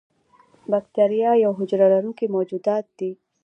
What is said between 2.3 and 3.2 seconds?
موجودات دي.